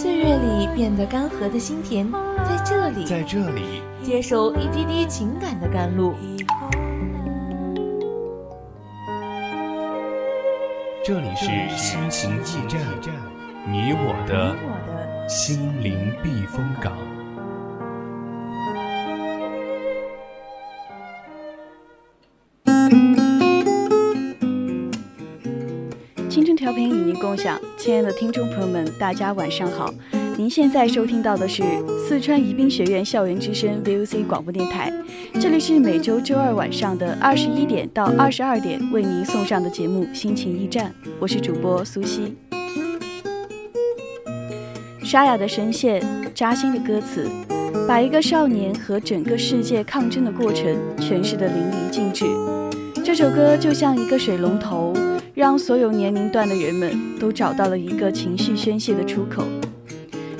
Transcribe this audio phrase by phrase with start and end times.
[0.00, 2.10] 岁月里变得干涸的心田，
[2.42, 6.14] 在这里，在这里接受一滴滴情感的甘露。
[11.04, 12.80] 这里是心情驿站，
[13.70, 14.56] 你我的
[15.28, 16.96] 心灵避风港。
[26.30, 29.90] 青春调频与您共享，亲爱的听众朋友们，大家晚上好。
[30.36, 31.62] 您现在收听到的是
[32.06, 34.92] 四川宜宾学院校园之声 VOC 广播电台，
[35.40, 42.36] 这里是每周周二晚上的二十一点到二十二点为您送上的节目《心情驿站》，我是主播苏西。
[45.02, 46.02] 沙哑的声线，
[46.34, 47.26] 扎心的歌词，
[47.88, 52.26] 把一个少年和整个世界抗争的过程诠释得淋漓尽致。
[53.04, 54.92] 这首歌就像一个水龙头。
[55.32, 59.44] 让所有年龄段的人们都找到了一个情绪宣泄的出口。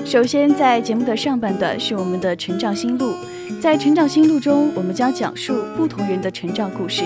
[0.05, 3.13] 首先，在节目的上半段是我们的成长心路，
[3.59, 7.03] 在成长心路中，我们将讲述不同人的成长故事。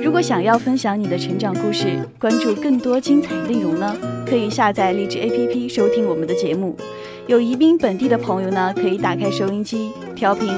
[0.00, 6.76] 如果想要分享你的成长故事，关注更多精彩内容呢，可以下载荔枝 APP 收听我们的节目。
[7.26, 10.48] 有宜宾本地的朋友呢，可以打开收音机调频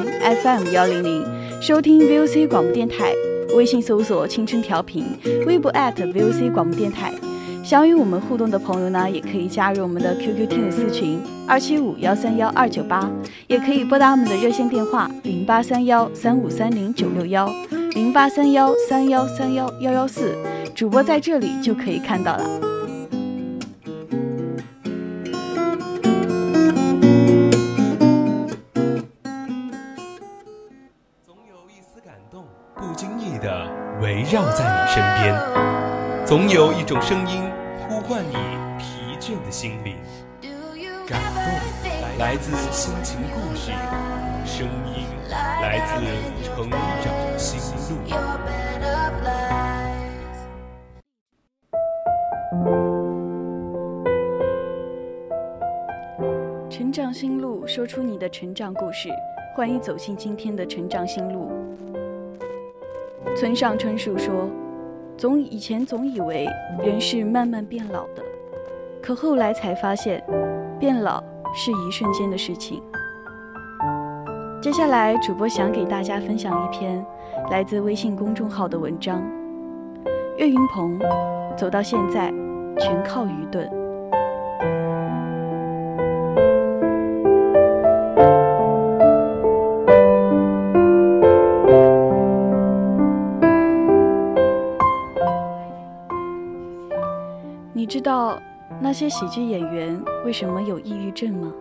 [0.42, 1.24] FM 幺零零，
[1.62, 3.14] 收听 VOC 广播电台。
[3.54, 5.04] 微信搜索“青春调频”，
[5.46, 7.12] 微博 @VOC 广播电台。
[7.64, 13.10] 想与我们互动的朋友呢，也可以加入我们的 QQ 听友私群二七五幺三幺二九八，
[13.48, 17.52] 也可以拨打我们的热线电话零八三幺三五三零九六幺
[17.94, 20.32] 零八三幺三幺三幺幺幺四，
[20.76, 22.75] 主播在这里就可以看到了。
[36.26, 37.40] 总有一种声音
[37.88, 38.32] 呼唤你
[38.80, 39.96] 疲倦的心灵。
[41.06, 41.40] 感动
[42.18, 43.70] 来自心情故事，
[44.44, 45.94] 声音来自
[46.44, 47.96] 成长心路。
[56.68, 59.08] 成长心路，说出你的成长故事。
[59.54, 61.52] 欢迎走进今天的成长心路。
[63.36, 64.50] 村上春树说
[65.16, 66.46] ：“总以前总以为
[66.84, 68.22] 人是慢慢变老的，
[69.02, 70.22] 可后来才发现，
[70.78, 72.82] 变老是一瞬间的事情。”
[74.60, 77.04] 接下来，主播想给大家分享一篇
[77.50, 79.22] 来自微信公众号的文章：
[80.36, 80.98] 岳云鹏
[81.56, 82.30] 走到现在，
[82.78, 83.85] 全靠愚钝。
[98.96, 101.52] 些喜剧演员为什么有抑郁症吗？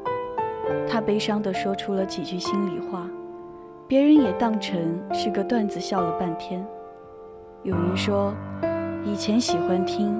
[0.88, 3.06] 他悲伤地说出了几句心里话，
[3.90, 6.66] 别人也当成是个段子笑了半天。
[7.64, 8.34] 有人说，
[9.04, 10.18] 以前喜欢听，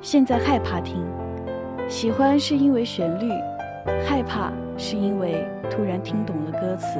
[0.00, 1.06] 现在害怕听。
[1.88, 3.30] 喜欢是因为旋律，
[4.04, 6.98] 害怕是因为突然听懂了歌词。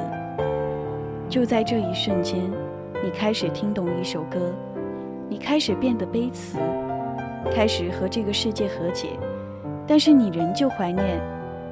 [1.28, 2.48] 就在这一瞬间，
[3.02, 4.38] 你开始听懂一首歌，
[5.28, 6.58] 你开始变得悲词。
[7.52, 9.08] 开始和这个世界和解，
[9.87, 11.20] 但是你仍旧怀念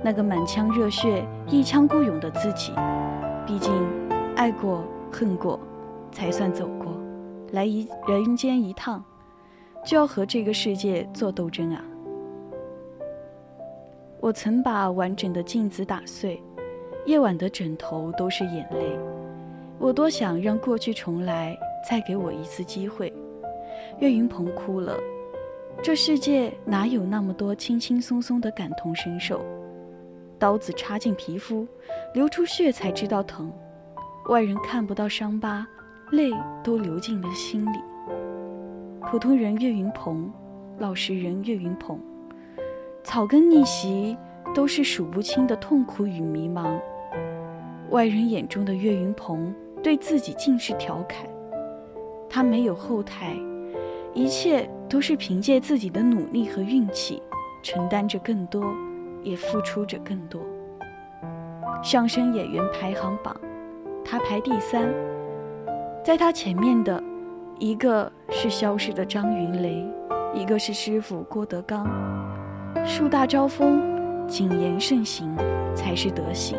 [0.02, 2.72] 那个满腔热血、一腔孤勇的自己。
[3.46, 3.72] 毕竟，
[4.36, 5.58] 爱过、恨过，
[6.12, 6.92] 才算走过
[7.52, 9.02] 来一人间一趟，
[9.84, 11.82] 就要和这个世界做斗争啊！
[14.20, 16.42] 我曾把完整的镜子打碎，
[17.06, 18.98] 夜晚的枕头都是眼泪。
[19.78, 21.58] 我多想让过去重来，
[21.88, 23.12] 再给我一次机会。
[23.98, 24.96] 岳云鹏哭了。
[25.82, 29.40] 这世界哪有那么多轻轻松松的感同身受？
[30.38, 31.66] 刀子插进皮肤，
[32.12, 33.50] 流出血才知道疼。
[34.28, 35.66] 外人看不到伤疤，
[36.10, 36.30] 泪
[36.62, 37.78] 都流进了心里。
[39.10, 40.30] 普通人岳云鹏，
[40.78, 41.98] 老实人岳云鹏，
[43.02, 44.14] 草根逆袭
[44.54, 46.78] 都是数不清的痛苦与迷茫。
[47.88, 51.26] 外人眼中的岳云鹏，对自己尽是调侃。
[52.28, 53.34] 他没有后台。
[54.12, 57.22] 一切都是凭借自己的努力和运气，
[57.62, 58.74] 承担着更多，
[59.22, 60.42] 也付出着更多。
[61.80, 63.34] 相声演员排行榜，
[64.04, 64.92] 他排第三，
[66.04, 67.00] 在他前面的，
[67.60, 69.86] 一个是消失的张云雷，
[70.34, 71.88] 一个是师傅郭德纲。
[72.84, 75.32] 树大招风，谨言慎行
[75.74, 76.58] 才是德行。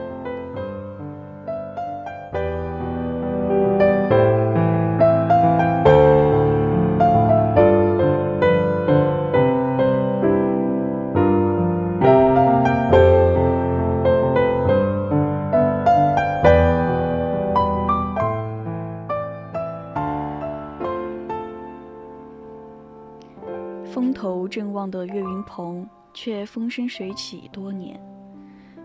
[25.52, 25.86] 鹏。
[26.14, 27.98] 却风生水起多年，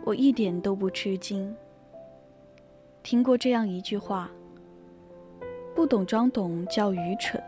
[0.04, 1.52] 我一点都不吃惊。
[3.02, 4.30] 听过这样一句话：
[5.74, 7.42] 不懂装懂叫愚蠢，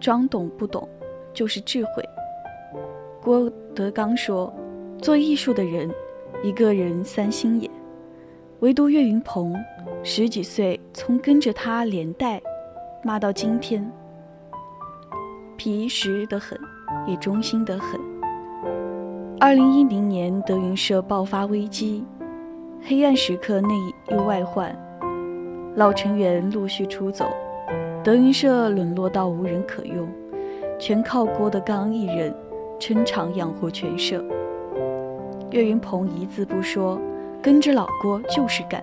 [0.00, 0.88] 装懂不懂
[1.32, 2.02] 就是智慧。
[3.22, 4.52] 郭德纲说
[5.00, 5.88] ：“做艺术的人，
[6.42, 7.70] 一个人三心眼。”
[8.58, 9.54] 唯独岳云鹏，
[10.02, 12.42] 十几岁从跟着他连带
[13.04, 13.88] 骂到今天，
[15.56, 16.58] 皮实得很，
[17.06, 18.07] 也忠心得很。
[19.40, 22.04] 二零一零年，德云社爆发危机，
[22.82, 23.68] 黑暗时刻内
[24.08, 24.76] 忧外患，
[25.76, 27.24] 老成员陆续出走，
[28.02, 30.08] 德云社沦落到无人可用，
[30.76, 32.34] 全靠郭德纲一人
[32.80, 34.24] 撑场养活全社。
[35.52, 37.00] 岳云鹏一字不说，
[37.40, 38.82] 跟着老郭就是干，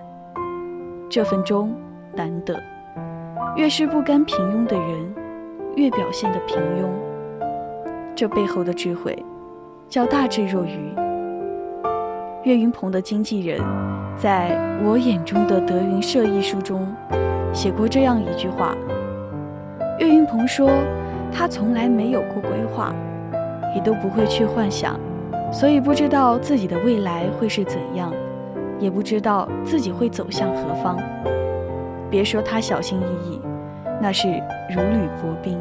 [1.10, 1.74] 这份忠
[2.14, 2.58] 难得。
[3.56, 5.14] 越是不甘平庸的人，
[5.74, 6.88] 越表现得平庸，
[8.14, 9.22] 这背后的智慧。
[9.88, 10.92] 叫大智若愚。
[12.42, 13.60] 岳云鹏的经纪人，
[14.16, 16.86] 在我眼中的德云社一书中，
[17.52, 18.74] 写过这样一句话：
[19.98, 20.70] 岳云鹏说，
[21.32, 22.94] 他从来没有过规划，
[23.74, 24.98] 也都不会去幻想，
[25.52, 28.12] 所以不知道自己的未来会是怎样，
[28.78, 30.98] 也不知道自己会走向何方。
[32.10, 33.40] 别说他小心翼翼，
[34.00, 34.28] 那是
[34.70, 35.58] 如履薄冰。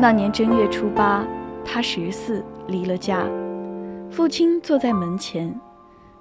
[0.00, 1.28] 那年正月初八，
[1.62, 3.28] 他十四，离了家。
[4.10, 5.54] 父亲坐在门前，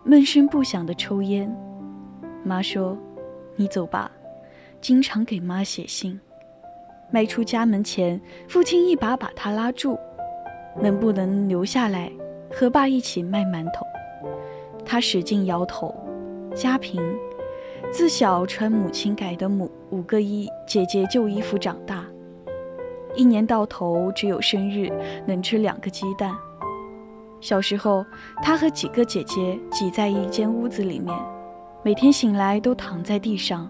[0.04, 1.50] 闷声不响地抽烟。
[2.44, 2.98] 妈说
[3.56, 4.12] ：“你走吧。”
[4.81, 6.20] 经常给妈写信。
[7.10, 9.98] 迈出家门前，父亲一把把他拉住
[10.78, 12.12] ：“能不能留下来，
[12.52, 13.86] 和爸一起卖馒头？”
[14.86, 15.96] 他使劲摇头。
[16.54, 17.02] 家贫，
[17.94, 22.04] 自小穿母亲改的母五个衣姐姐旧衣服长大。
[23.15, 24.91] 一年到头只有生日
[25.25, 26.35] 能吃两个鸡蛋。
[27.41, 28.06] 小时候，
[28.41, 31.17] 他和几个姐姐挤在一间屋子里面，
[31.83, 33.69] 每天醒来都躺在地上。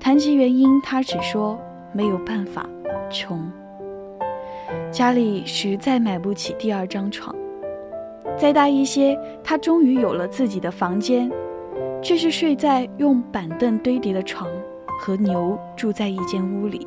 [0.00, 1.58] 谈及原因，他只说
[1.92, 2.66] 没有办法，
[3.10, 3.50] 穷。
[4.90, 7.34] 家里实在买不起第二张床。
[8.36, 11.30] 再大一些，他终于有了自己的房间，
[12.02, 14.48] 却是睡在用板凳堆叠的床，
[14.98, 16.86] 和牛住在一间屋里。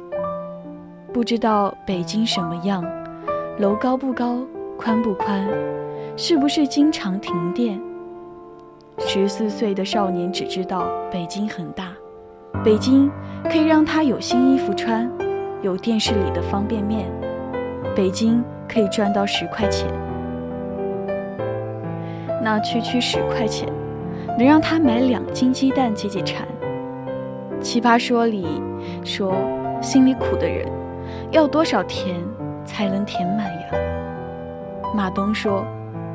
[1.14, 2.84] 不知道北京什么样，
[3.60, 4.40] 楼高不高，
[4.76, 5.48] 宽不宽，
[6.18, 7.80] 是不是经常停电？
[8.98, 11.90] 十四岁的少年只知道北京很大，
[12.64, 13.12] 北京
[13.44, 15.08] 可以让他有新衣服穿，
[15.62, 17.06] 有电视里的方便面，
[17.96, 19.88] 北京可以赚到十块钱。
[22.42, 23.70] 那区区十块钱，
[24.36, 26.48] 能让他买两斤鸡蛋解解馋。
[27.62, 28.48] 奇葩说里
[29.04, 29.32] 说，
[29.80, 30.68] 心里苦的人。
[31.34, 32.24] 要多少甜
[32.64, 33.68] 才能填满呀？
[34.94, 35.66] 马东说：“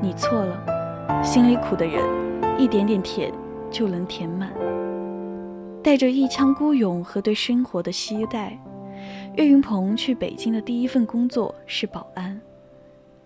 [0.00, 2.00] 你错了，心里苦的人，
[2.56, 3.32] 一点点甜
[3.68, 4.52] 就能填满。”
[5.82, 8.56] 带着一腔孤勇和对生活的期待，
[9.34, 12.40] 岳云鹏去北京的第一份工作是保安。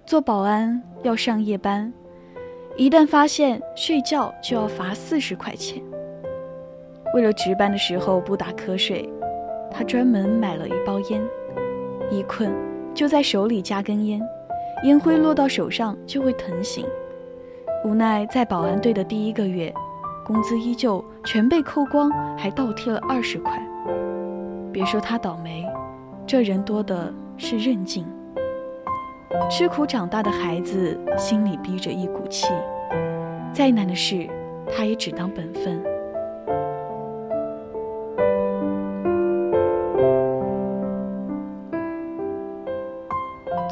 [0.06, 1.92] 做保安要上夜班，
[2.78, 5.82] 一旦发现睡觉就要罚四十块钱。
[7.12, 9.06] 为了值班的时候不打瞌睡，
[9.70, 11.20] 他专门买了一包烟。
[12.12, 12.52] 一困，
[12.92, 14.20] 就在手里夹根烟，
[14.84, 16.84] 烟灰落到手上就会疼醒。
[17.86, 19.72] 无奈在保安队的第一个月，
[20.22, 23.58] 工资依旧全被扣光，还倒贴了二十块。
[24.70, 25.66] 别说他倒霉，
[26.26, 28.04] 这人多的是韧劲。
[29.50, 32.46] 吃苦长大的孩子心里逼着一股气，
[33.54, 34.28] 再难的事，
[34.70, 35.82] 他也只当本分。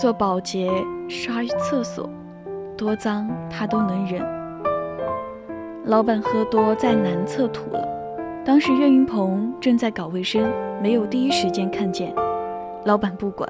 [0.00, 0.70] 做保洁、
[1.10, 2.08] 刷厕所，
[2.74, 4.22] 多脏他都能忍。
[5.84, 7.86] 老板喝多在男厕吐了，
[8.42, 10.50] 当时岳云鹏正在搞卫生，
[10.82, 12.14] 没有第一时间看见。
[12.86, 13.46] 老板不管，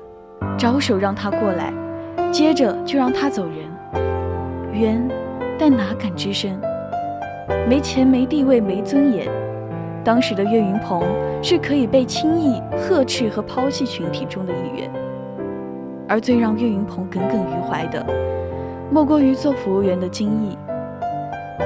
[0.59, 1.73] 招手让他过来，
[2.33, 5.09] 接着就让他走人，冤，
[5.57, 6.61] 但哪敢吱声？
[7.69, 9.28] 没钱、没地位、没尊严，
[10.02, 11.04] 当时的岳云鹏
[11.45, 14.90] 是可以被轻易呵斥和抛弃群体中的一员。
[16.11, 18.05] 而最让岳云鹏耿耿于怀的，
[18.90, 20.59] 莫过于做服务员的金毅。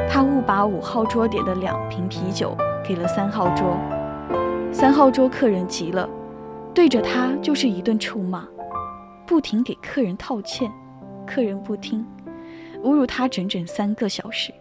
[0.07, 2.55] 他误把五号桌点的两瓶啤酒
[2.87, 3.75] 给了三号桌，
[4.71, 6.07] 三号桌客人急了，
[6.75, 8.47] 对着他就是一顿臭骂，
[9.27, 10.71] 不停给客人道歉，
[11.27, 12.07] 客人不听，
[12.83, 14.53] 侮辱他整整三个小时。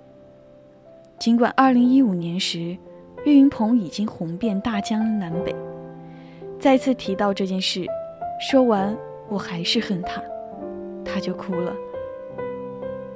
[1.20, 2.78] 尽管2015年时，
[3.26, 5.54] 岳云鹏已经红遍大江南北，
[6.58, 7.86] 再次提到这件事，
[8.40, 8.96] 说完
[9.34, 10.22] 我还是恨他，
[11.04, 11.74] 他就哭了。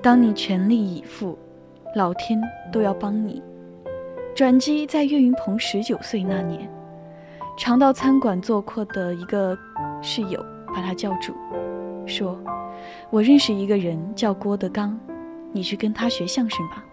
[0.01, 1.38] 当你全力以赴。
[1.95, 2.39] 老天
[2.71, 3.41] 都要帮你。
[4.36, 6.69] 转机在岳云鹏十九岁那年，
[7.57, 9.57] 常到餐馆做客的一个
[10.00, 11.33] 室友把他叫住，
[12.05, 12.38] 说
[13.09, 15.00] ：“我认识一个人叫郭德纲，
[15.51, 16.86] 你去跟他学相声吧。”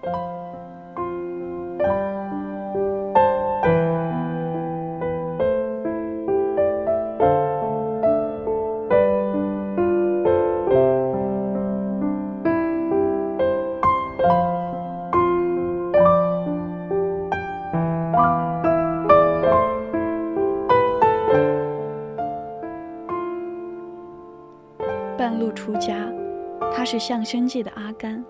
[26.85, 28.23] 是相声界的阿甘，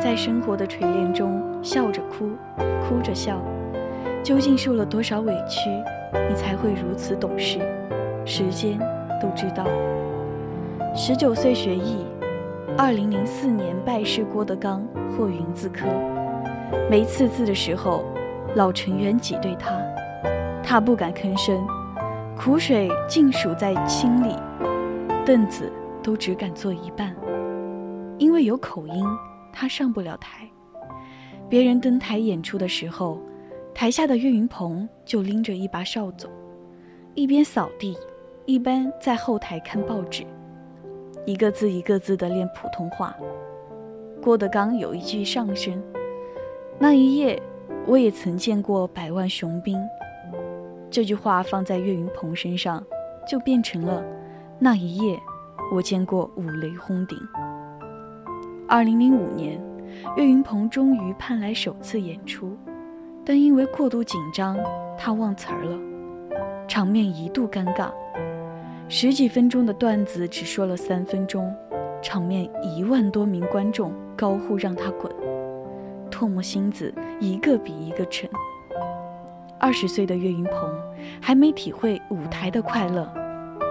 [0.00, 2.30] 在生活的锤炼中笑着哭，
[2.82, 3.40] 哭着笑，
[4.22, 5.70] 究竟受了多少委屈，
[6.28, 7.60] 你才会如此懂事？
[8.24, 8.78] 时间
[9.20, 9.64] 都知道。
[10.96, 12.04] 十九岁学艺，
[12.76, 14.84] 二零零四年拜师郭德纲，
[15.16, 15.86] 获云字科。
[16.90, 18.04] 没刺字的时候，
[18.56, 19.80] 老成员挤兑他，
[20.62, 21.64] 他不敢吭声，
[22.36, 24.34] 苦水尽数在心里，
[25.24, 25.70] 凳子
[26.02, 27.14] 都只敢坐一半。
[28.18, 29.04] 因为有口音，
[29.52, 30.48] 他上不了台。
[31.48, 33.20] 别人登台演出的时候，
[33.74, 36.28] 台下的岳云鹏就拎着一把扫帚，
[37.14, 37.96] 一边扫地，
[38.46, 40.24] 一边在后台看报纸，
[41.26, 43.14] 一个字一个字地练普通话。
[44.22, 45.82] 郭德纲有一句上声
[46.78, 47.40] ：“那一夜，
[47.86, 49.78] 我也曾见过百万雄兵。”
[50.90, 52.82] 这句话放在岳云鹏身上，
[53.28, 54.02] 就变成了
[54.58, 55.18] ：“那一夜，
[55.74, 57.18] 我见过五雷轰顶。”
[58.66, 59.60] 二零零五年，
[60.16, 62.56] 岳云鹏终于盼来首次演出，
[63.24, 64.56] 但因为过度紧张，
[64.98, 65.78] 他忘词儿了，
[66.66, 67.90] 场面一度尴尬。
[68.88, 71.54] 十几分钟的段子只说了三分钟，
[72.00, 75.12] 场面一万多名观众高呼让他滚，
[76.10, 78.28] 唾沫星子一个比一个沉。
[79.60, 80.74] 二十岁的岳云鹏
[81.20, 83.06] 还没体会舞台的快乐，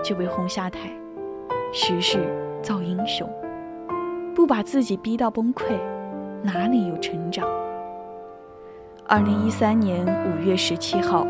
[0.03, 0.81] 就被轰下台。
[1.73, 2.19] 时势
[2.61, 3.27] 造英雄。
[4.43, 5.63] 不把自己逼到崩溃，
[6.41, 7.47] 哪里有成长？
[9.07, 11.25] 二零一三年五月十七号，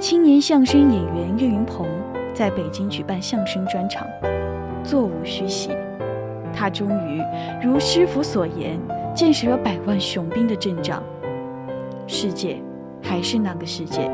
[0.00, 1.86] 青年相声演员岳云鹏
[2.34, 4.04] 在北京举办相声专场，
[4.82, 5.70] 座无虚席。
[6.52, 7.22] 他终于
[7.62, 8.76] 如师傅所言，
[9.14, 11.00] 见识了百万雄兵的阵仗。
[12.08, 12.60] 世界
[13.00, 14.10] 还是那个世界，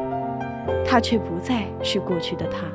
[0.85, 2.67] 他却不再是过去的他。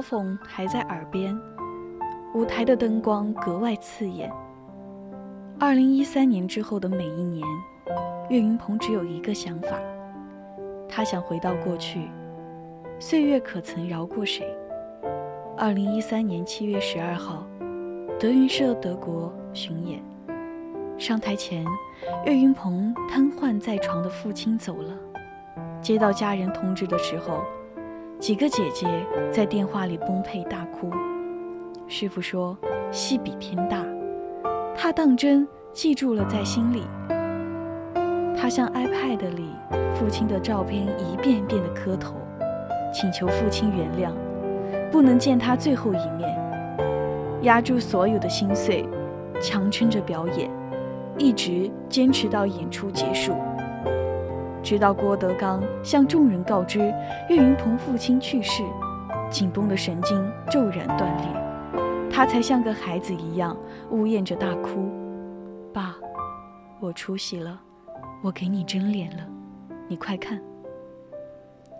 [0.00, 1.38] 嘲讽还在耳边，
[2.32, 4.32] 舞台的灯光格外刺眼。
[5.58, 7.46] 二零一三年之后的每一年，
[8.30, 9.78] 岳云鹏只有一个想法，
[10.88, 12.08] 他想回到过去。
[12.98, 14.46] 岁月可曾饶过谁？
[15.54, 17.46] 二零一三年七月十二号，
[18.18, 20.02] 德云社德国巡演，
[20.96, 21.62] 上台前，
[22.24, 24.94] 岳云鹏瘫痪在床的父亲走了。
[25.82, 27.44] 接到家人通知的时候。
[28.20, 28.86] 几个姐姐
[29.32, 30.90] 在电话里崩溃大哭。
[31.88, 32.56] 师傅说
[32.92, 33.82] ：“戏比天大。”
[34.76, 36.82] 他当真记住了在心里。
[38.36, 39.48] 他向 iPad 里
[39.94, 42.14] 父亲的照片一遍遍的磕头，
[42.92, 44.12] 请求父亲原谅，
[44.90, 46.38] 不能见他最后一面。
[47.42, 48.86] 压住所有的心碎，
[49.40, 50.50] 强撑着表演，
[51.16, 53.32] 一直坚持到演出结束。
[54.62, 56.78] 直到郭德纲向众人告知
[57.28, 58.62] 岳云鹏父亲去世，
[59.30, 63.56] 紧绷的神经骤然断裂，他才像个孩子一样
[63.90, 64.88] 呜咽着大哭
[65.72, 65.96] ：“爸，
[66.78, 67.60] 我出息了，
[68.22, 69.26] 我给你争脸了，
[69.88, 70.40] 你快看。”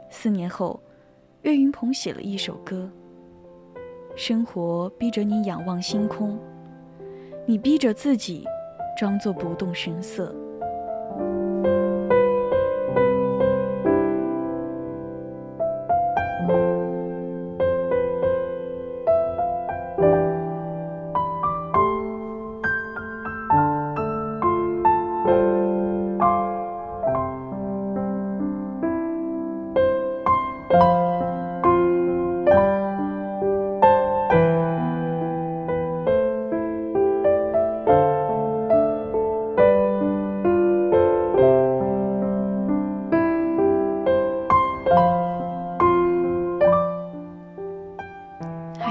[0.09, 0.81] 四年后，
[1.43, 2.91] 岳云鹏写了一首歌
[4.17, 6.39] ：“生活逼着你仰望星空，
[7.47, 8.45] 你逼着自己
[8.99, 10.35] 装作不动声色。”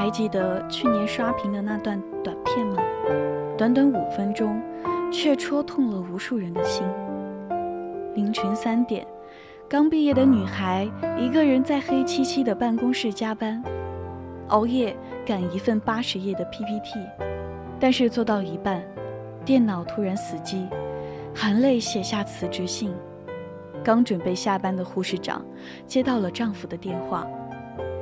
[0.10, 2.82] 记得去年刷屏的那段短片吗？
[3.58, 4.62] 短短五分钟，
[5.12, 6.86] 却戳痛了无数人的心。
[8.16, 9.06] 凌晨三点，
[9.68, 13.62] 刚毕业的女孩一个人在黑漆漆的办公室加班，
[14.48, 17.00] 熬夜赶一份八十页的 PPT，
[17.80, 18.82] 但是做到一半，
[19.44, 20.68] 电脑突然死机，
[21.36, 22.94] 含泪写下辞职信。
[23.84, 25.46] 刚准备下班的护士长
[25.86, 27.28] 接到了丈夫的电话，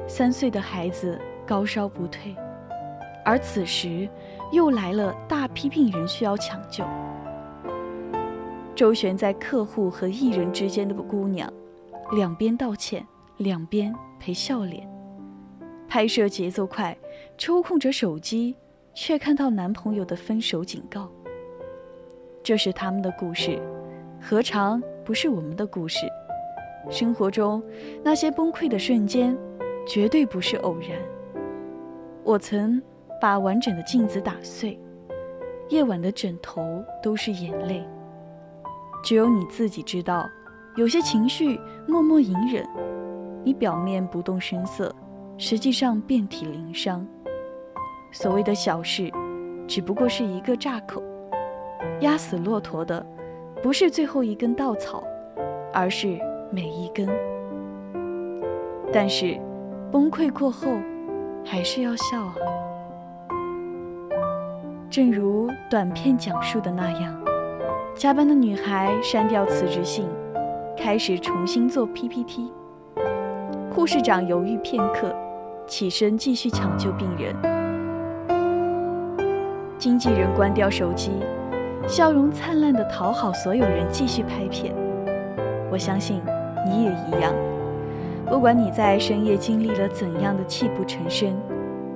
[0.07, 1.19] 三岁的孩子。
[1.47, 2.35] 高烧不退，
[3.23, 4.07] 而此时
[4.51, 6.83] 又来了大批病人需要抢救。
[8.75, 11.51] 周旋在客户和艺人之间的姑娘，
[12.11, 13.03] 两边道歉，
[13.37, 14.87] 两边陪笑脸。
[15.87, 16.95] 拍摄节奏快，
[17.37, 18.53] 抽空着手机，
[18.93, 21.09] 却看到男朋友的分手警告。
[22.43, 23.59] 这是他们的故事，
[24.21, 25.99] 何尝不是我们的故事？
[26.89, 27.63] 生活中
[28.03, 29.35] 那些崩溃的瞬间，
[29.87, 30.99] 绝对不是偶然。
[32.27, 32.81] 我曾
[33.21, 34.77] 把完整的镜子打碎，
[35.69, 36.61] 夜晚的枕头
[37.01, 37.81] 都是眼泪。
[39.01, 40.27] 只有你自己知道，
[40.75, 42.67] 有些情绪默默隐忍，
[43.45, 44.93] 你表面不动声色，
[45.37, 47.07] 实际上遍体鳞伤。
[48.11, 49.09] 所谓的小事，
[49.65, 51.01] 只不过是一个炸口，
[52.01, 53.05] 压死骆驼的
[53.63, 55.01] 不是最后一根稻草，
[55.71, 56.19] 而是
[56.51, 57.07] 每一根。
[58.91, 59.39] 但是，
[59.89, 60.77] 崩溃过后。
[61.49, 62.35] 还是要笑啊！
[64.89, 67.17] 正如短片讲述的那样，
[67.95, 70.05] 加班的女孩删掉辞职信，
[70.75, 72.51] 开始重新做 PPT。
[73.73, 75.15] 护士长犹豫片刻，
[75.65, 77.33] 起身继续抢救病人。
[79.77, 81.11] 经纪人关掉手机，
[81.87, 84.75] 笑容灿烂地讨好所有人，继续拍片。
[85.71, 86.21] 我相信
[86.65, 87.33] 你也一样。
[88.29, 91.33] 不管你在深夜经历了怎样的泣不成声，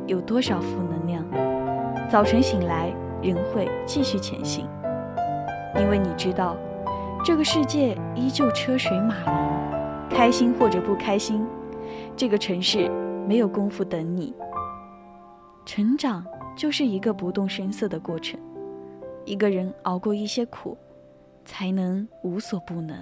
[0.08, 1.26] 有多少负能量，
[2.10, 2.92] 早晨醒来
[3.22, 4.66] 仍会继续前行，
[5.76, 6.56] 因为你知道，
[7.26, 11.46] 这个世界依旧车水马龙，开心或者不开心，
[12.16, 12.90] 这个城市
[13.28, 14.34] 没有功夫等你。
[15.66, 18.40] 成长就是一个不动声色的过程，
[19.26, 20.78] 一个人熬过一些苦，
[21.44, 22.96] 才能无所不能。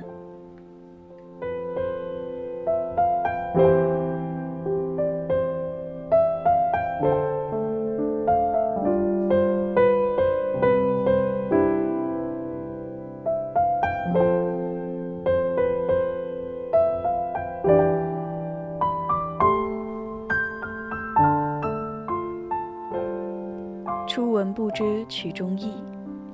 [24.07, 25.71] 初闻不知曲中意，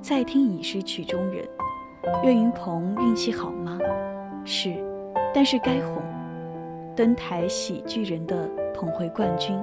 [0.00, 1.46] 再听已是曲中人。
[2.24, 3.78] 岳云鹏运气好吗？
[4.44, 4.74] 是，
[5.34, 6.15] 但是该红。
[6.96, 9.54] 登台喜剧人的捧回冠军，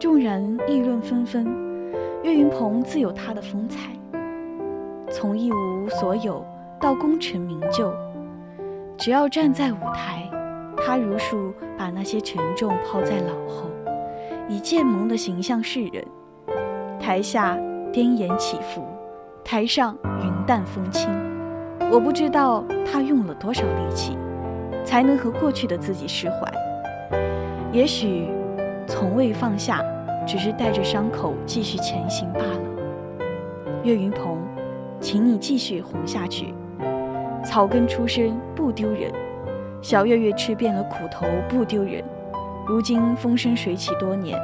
[0.00, 1.46] 众人议论纷纷。
[2.22, 3.90] 岳云鹏自有他的风采，
[5.10, 6.42] 从一无所有
[6.80, 7.92] 到功成名就，
[8.96, 10.26] 只要站在舞台，
[10.78, 13.68] 他如数把那些沉重抛在脑后，
[14.48, 16.02] 以剑盟的形象示人。
[16.98, 17.58] 台下
[17.92, 18.82] 颠岩起伏，
[19.44, 21.10] 台上云淡风轻。
[21.92, 24.16] 我不知道他用了多少力气。
[24.84, 26.52] 才能和过去的自己释怀。
[27.72, 28.28] 也许
[28.86, 29.82] 从未放下，
[30.26, 32.60] 只是带着伤口继续前行罢了。
[33.82, 34.38] 岳云鹏，
[35.00, 36.54] 请你继续红下去。
[37.44, 39.12] 草根出身不丢人，
[39.82, 42.02] 小岳岳吃遍了苦头不丢人。
[42.66, 44.40] 如今风生水起多年，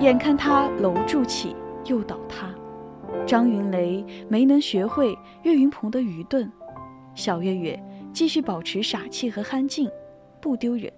[0.00, 1.54] 眼看他楼筑起
[1.84, 2.46] 又倒塌。
[3.26, 6.50] 张云雷没能学会岳云鹏的愚钝，
[7.14, 7.78] 小岳岳。
[8.12, 9.90] 继续保持傻气和憨劲，
[10.40, 10.92] 不丢人。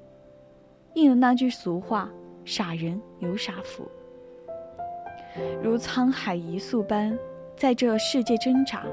[0.94, 2.10] 应了那句俗话
[2.44, 3.88] ：“傻人有傻福。”
[5.62, 7.16] 如沧海一粟般
[7.56, 8.84] 在这世界挣扎，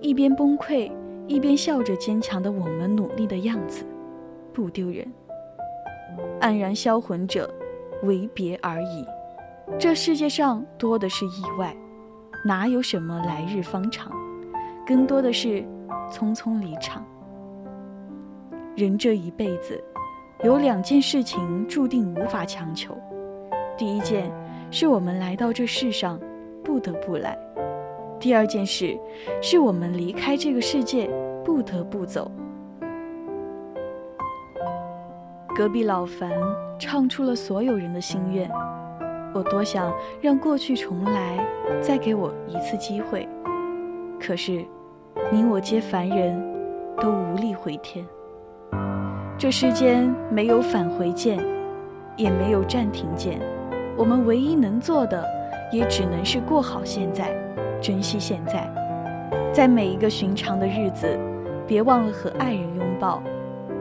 [0.00, 0.90] 一边崩溃，
[1.26, 3.84] 一边笑着坚强的我们努力的样子，
[4.52, 5.06] 不丢人。
[6.40, 7.52] 黯然销魂者，
[8.02, 9.06] 为别而已。
[9.78, 11.74] 这世界上多的是意外，
[12.44, 14.10] 哪有什么来日方长？
[14.86, 15.64] 更多的是
[16.10, 17.04] 匆匆离场。
[18.76, 19.82] 人这一辈子，
[20.44, 22.94] 有两件事情注定无法强求。
[23.74, 24.30] 第一件，
[24.70, 26.20] 是我们来到这世上
[26.62, 27.34] 不得不来；
[28.20, 28.94] 第二件事，
[29.40, 31.10] 是我们离开这个世界
[31.42, 32.30] 不得不走。
[35.54, 36.30] 隔壁老樊
[36.78, 38.46] 唱出了所有人的心愿。
[39.32, 41.42] 我多想让过去重来，
[41.80, 43.26] 再给我一次机会。
[44.20, 44.62] 可是，
[45.32, 46.38] 你我皆凡人，
[47.00, 48.06] 都无力回天。
[49.38, 51.38] 这世间没有返回键，
[52.16, 53.38] 也没有暂停键。
[53.94, 55.22] 我们唯一能做的，
[55.70, 57.36] 也只能是过好现在，
[57.78, 58.66] 珍惜现在。
[59.52, 61.18] 在每一个寻常的日子，
[61.66, 63.22] 别忘了和爱人拥抱，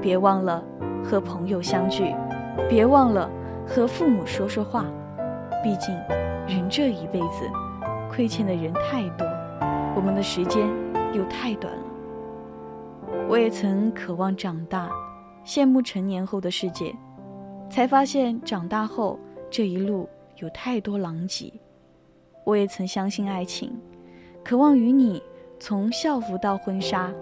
[0.02, 0.62] 别忘了
[1.02, 2.14] 和朋友相聚，
[2.68, 3.30] 别忘了
[3.66, 4.84] 和父母说说话。
[5.64, 5.96] 毕竟，
[6.48, 7.50] 人这一辈子，
[8.12, 9.26] 亏欠的人太多，
[9.96, 10.68] 我们的时间
[11.14, 11.80] 又太短了。
[13.30, 14.90] 我也曾渴望长大，
[15.46, 16.94] 羡慕成年后的世界，
[17.70, 21.54] 才发现长大后这一路有太多狼藉。
[22.44, 23.72] 我也曾相信爱情，
[24.44, 25.22] 渴望与你
[25.60, 27.14] 从校服到婚纱，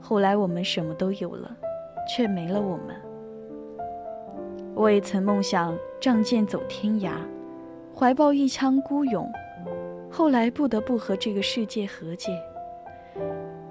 [0.00, 1.56] 后来我们什么都有了，
[2.08, 2.94] 却没了我们。
[4.74, 7.12] 我也曾梦想仗剑走天涯。
[7.94, 9.30] 怀抱一腔孤勇，
[10.10, 12.32] 后来不得不和这个世界和解。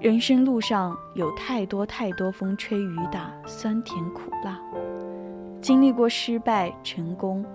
[0.02, 4.60] 人生路上有太多太多风吹雨打，酸甜苦辣，
[5.60, 7.46] 经历过失败、成功、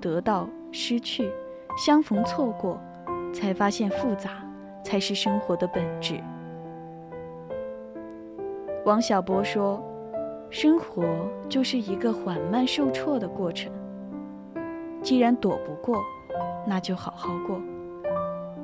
[0.00, 1.28] 得到、失去、
[1.76, 2.80] 相逢、错过，
[3.34, 4.30] 才发现复杂
[4.84, 6.20] 才是生活的本质。
[8.84, 9.82] 王小波说
[10.50, 11.04] ：“生活
[11.48, 13.72] 就是一个缓慢受挫的过程。”
[15.02, 16.00] 既然躲不过，
[16.64, 17.60] 那就好好过。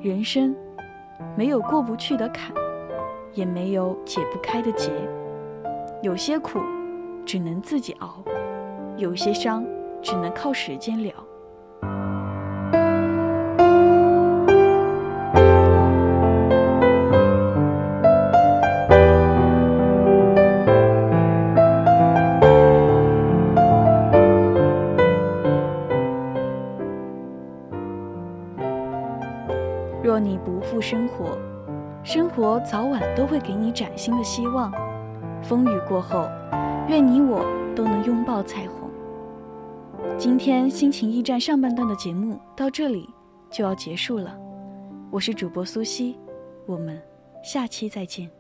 [0.01, 0.55] 人生
[1.37, 2.55] 没有过不去的坎，
[3.35, 4.91] 也没有解不开的结。
[6.03, 6.61] 有些苦
[7.27, 8.23] 只能自己熬，
[8.97, 9.65] 有些伤
[10.03, 11.13] 只能靠时间疗。
[33.25, 34.71] 都会给你崭新的希望。
[35.43, 36.29] 风雨过后，
[36.89, 37.43] 愿你我
[37.75, 38.91] 都能拥抱彩虹。
[40.19, 43.09] 今天心情驿站上半段的节目到这里
[43.51, 44.39] 就要结束了，
[45.11, 46.19] 我是主播苏西，
[46.67, 47.01] 我们
[47.43, 48.31] 下期再见。